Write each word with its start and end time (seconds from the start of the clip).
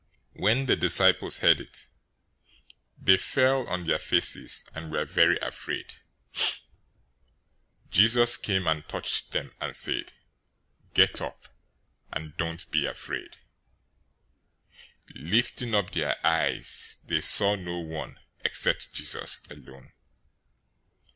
017:006 0.35 0.41
When 0.41 0.65
the 0.65 0.75
disciples 0.75 1.37
heard 1.37 1.61
it, 1.61 1.85
they 2.99 3.17
fell 3.17 3.67
on 3.67 3.83
their 3.85 3.99
faces, 3.99 4.67
and 4.73 4.91
were 4.91 5.05
very 5.05 5.37
afraid. 5.43 5.93
017:007 6.33 6.59
Jesus 7.91 8.37
came 8.37 8.65
and 8.65 8.89
touched 8.89 9.29
them 9.29 9.51
and 9.61 9.75
said, 9.75 10.13
"Get 10.95 11.21
up, 11.21 11.49
and 12.11 12.35
don't 12.35 12.71
be 12.71 12.87
afraid." 12.87 13.37
017:008 15.11 15.29
Lifting 15.31 15.75
up 15.75 15.91
their 15.91 16.17
eyes, 16.25 17.01
they 17.05 17.21
saw 17.21 17.53
no 17.53 17.77
one, 17.77 18.17
except 18.43 18.93
Jesus 18.95 19.43
alone. 19.51 19.91